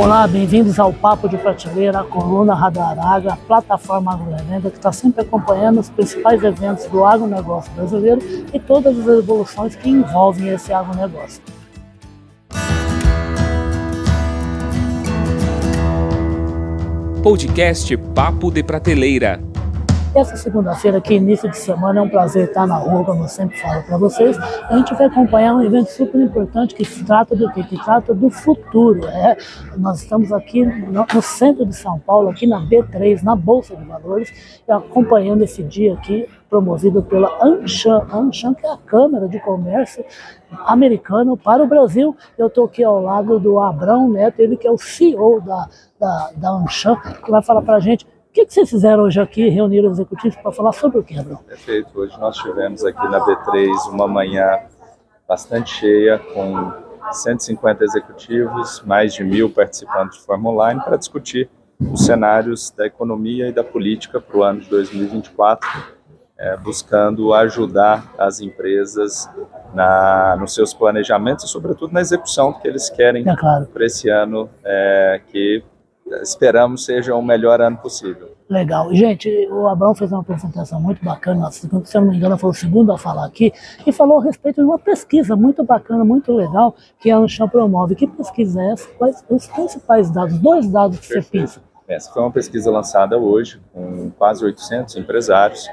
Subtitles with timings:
[0.00, 5.20] Olá, bem-vindos ao Papo de Prateleira, a coluna Radaraga, a plataforma Agrovenda que está sempre
[5.20, 8.18] acompanhando os principais eventos do agronegócio brasileiro
[8.50, 11.42] e todas as evoluções que envolvem esse agronegócio.
[17.22, 19.49] Podcast Papo de Prateleira.
[20.12, 23.56] Essa segunda-feira, que início de semana, é um prazer estar na rua, como eu sempre
[23.60, 24.36] falo para vocês.
[24.68, 27.62] A gente vai acompanhar um evento super importante que trata do quê?
[27.62, 29.06] Que trata do futuro.
[29.06, 29.36] É,
[29.76, 33.84] nós estamos aqui no, no centro de São Paulo, aqui na B3, na Bolsa de
[33.84, 40.04] Valores, acompanhando esse dia aqui, promovido pela Anshan, Anshan que é a Câmara de Comércio
[40.66, 42.16] americano para o Brasil.
[42.36, 45.68] Eu estou aqui ao lado do Abrão Neto, ele que é o CEO da,
[46.00, 49.20] da, da Anshan, que vai falar para a gente o que, que, vocês fizeram hoje
[49.20, 51.38] aqui, reunir os executivos para falar sobre o que, Abrão?
[51.38, 51.90] Perfeito.
[51.98, 54.60] Hoje nós tivemos aqui na B3 uma manhã
[55.28, 56.72] bastante cheia, com
[57.10, 61.50] 150 executivos, mais de mil participantes de forma online, para discutir
[61.92, 65.68] os cenários da economia e da política para o ano de 2024,
[66.38, 69.28] é, buscando ajudar as empresas
[69.74, 73.66] na, nos seus planejamentos e, sobretudo, na execução que eles querem é claro.
[73.66, 75.64] para esse ano, é, que
[76.22, 78.36] esperamos seja o melhor ano possível.
[78.48, 78.92] Legal.
[78.92, 82.54] Gente, o Abraão fez uma apresentação muito bacana, se eu não me engano, foi o
[82.54, 83.52] segundo a falar aqui,
[83.86, 87.94] e falou a respeito de uma pesquisa muito bacana, muito legal, que a Ancham promove.
[87.94, 88.88] Que pesquisa é essa?
[88.98, 91.48] Quais os principais dados, dois dados que Perfeito.
[91.48, 91.70] você pensa?
[91.86, 95.68] Essa foi uma pesquisa lançada hoje, com quase 800 empresários,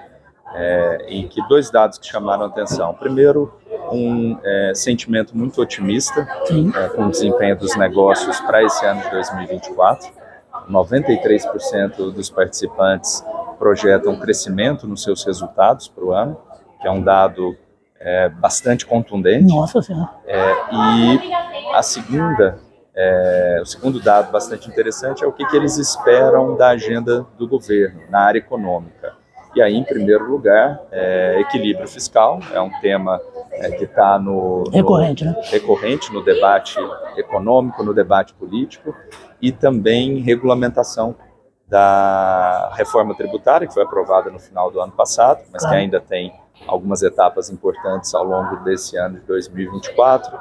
[0.53, 2.93] é, em que dois dados que chamaram a atenção.
[2.93, 3.53] Primeiro,
[3.91, 6.27] um é, sentimento muito otimista
[6.75, 10.09] é, com o desempenho dos negócios para esse ano de 2024.
[10.69, 13.23] 93% dos participantes
[13.57, 16.37] projetam crescimento nos seus resultados para o ano,
[16.81, 17.55] que é um dado
[17.99, 19.45] é, bastante contundente.
[19.45, 20.09] Nossa Senhora.
[20.25, 21.33] É, e
[21.73, 22.59] a segunda,
[22.95, 27.47] é, o segundo dado bastante interessante é o que, que eles esperam da agenda do
[27.47, 29.13] governo na área econômica.
[29.55, 33.19] E aí, em primeiro lugar, é, equilíbrio fiscal é um tema
[33.59, 35.35] é, que está no, no, recorrente, né?
[35.45, 36.77] recorrente no debate
[37.15, 38.95] econômico, no debate político
[39.41, 41.15] e também regulamentação
[41.67, 45.75] da reforma tributária que foi aprovada no final do ano passado, mas claro.
[45.75, 46.33] que ainda tem
[46.65, 50.37] algumas etapas importantes ao longo desse ano de 2024,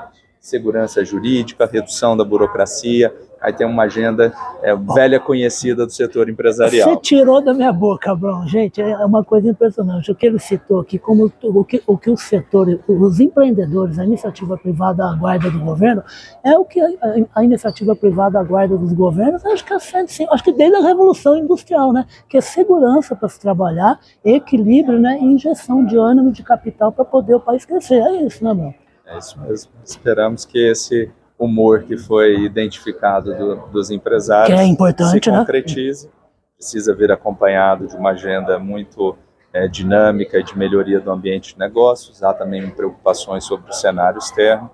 [0.46, 6.94] segurança jurídica, redução da burocracia, Aí tem uma agenda é, velha conhecida do setor empresarial.
[6.94, 8.48] Você tirou da minha boca, Bruno.
[8.48, 10.10] Gente, é uma coisa impressionante.
[10.10, 14.04] O que ele citou aqui, como o que o, que o setor, os empreendedores, a
[14.04, 16.02] iniciativa privada, a guarda do governo,
[16.42, 16.88] é o que a,
[17.34, 20.80] a iniciativa privada, a guarda dos governos, acho que, é, assim, acho que desde a
[20.80, 22.06] Revolução Industrial, né?
[22.28, 25.18] Que é segurança para se trabalhar, equilíbrio né?
[25.20, 28.00] e injeção de ânimo de capital para poder o país crescer.
[28.00, 28.85] É isso, né, meu?
[29.06, 29.72] É isso mesmo.
[29.84, 35.38] Esperamos que esse humor que foi identificado do, dos empresários que é importante, se né?
[35.38, 36.06] concretize.
[36.06, 36.12] Né?
[36.56, 39.16] Precisa vir acompanhado de uma agenda muito
[39.52, 42.22] é, dinâmica e de melhoria do ambiente de negócios.
[42.22, 44.70] Há também preocupações sobre o cenário externo,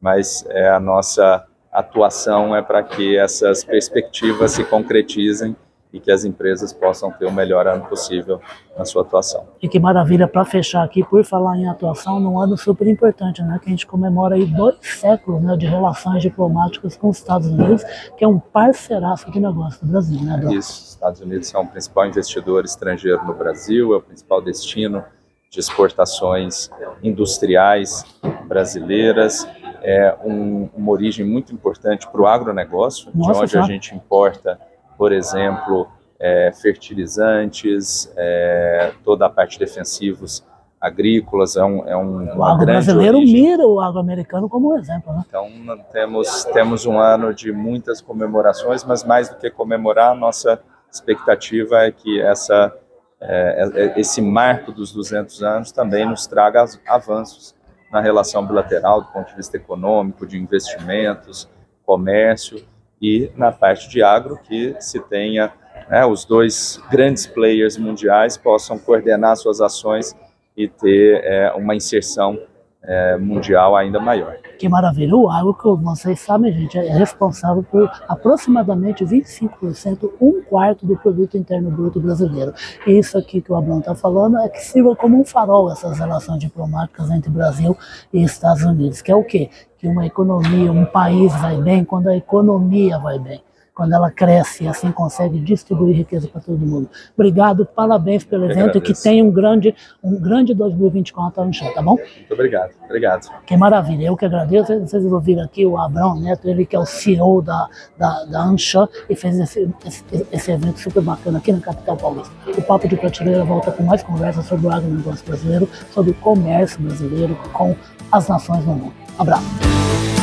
[0.00, 5.54] mas é, a nossa atuação é para que essas perspectivas se concretizem
[5.96, 8.38] e que as empresas possam ter o melhor ano possível
[8.76, 9.46] na sua atuação.
[9.62, 13.58] E que maravilha, para fechar aqui, por falar em atuação, num ano super importante, né,
[13.58, 17.82] que a gente comemora aí dois séculos né, de relações diplomáticas com os Estados Unidos,
[18.18, 20.20] que é um parceiraço de negócio do Brasil.
[20.20, 24.42] Né, Isso, os Estados Unidos são o principal investidor estrangeiro no Brasil, é o principal
[24.42, 25.02] destino
[25.50, 26.68] de exportações
[27.02, 28.04] industriais
[28.46, 29.48] brasileiras,
[29.82, 33.62] é um, uma origem muito importante para o agronegócio, Nossa, de onde já.
[33.62, 34.58] a gente importa
[34.96, 40.44] por exemplo, é, fertilizantes, é, toda a parte de defensivos
[40.80, 43.42] agrícolas, é um, é um O agro brasileiro origem.
[43.42, 45.12] mira o agro americano como um exemplo.
[45.12, 45.24] Né?
[45.26, 45.48] Então,
[45.92, 51.90] temos, temos um ano de muitas comemorações, mas mais do que comemorar, nossa expectativa é
[51.90, 52.74] que essa,
[53.20, 57.54] é, é esse marco dos 200 anos também nos traga avanços
[57.90, 61.48] na relação bilateral do ponto de vista econômico, de investimentos,
[61.84, 62.62] comércio,
[63.00, 65.52] e na parte de agro que se tenha
[65.88, 70.16] né, os dois grandes players mundiais possam coordenar suas ações
[70.56, 72.38] e ter é, uma inserção
[72.86, 74.36] é, mundial ainda maior.
[74.58, 75.14] Que maravilha!
[75.14, 81.36] O agro, como vocês sabem, gente, é responsável por aproximadamente 25%, um quarto do produto
[81.36, 82.54] interno bruto brasileiro.
[82.86, 85.98] E isso aqui que o Abrão está falando é que sirva como um farol essas
[85.98, 87.76] relações diplomáticas entre Brasil
[88.12, 89.50] e Estados Unidos, que é o quê?
[89.78, 93.42] Que uma economia, um país vai bem quando a economia vai bem.
[93.76, 96.88] Quando ela cresce e assim consegue distribuir riqueza para todo mundo.
[97.14, 101.70] Obrigado, parabéns pelo Eu evento e que tenha um grande, um grande 2024 no chão,
[101.74, 101.96] tá bom?
[101.96, 102.70] Muito obrigado.
[102.86, 103.28] Obrigado.
[103.44, 104.80] Que maravilha, eu que agradeço.
[104.80, 107.68] Vocês ouviram aqui o Abrão Neto, ele que é o CEO da,
[107.98, 112.32] da, da Anshan e fez esse, esse, esse evento super bacana aqui na capital paulista.
[112.56, 116.80] O Papo de Prateleira volta com mais conversas sobre o agronegócio brasileiro, sobre o comércio
[116.80, 117.76] brasileiro com
[118.10, 118.94] as nações no mundo.
[119.18, 120.15] Abraço.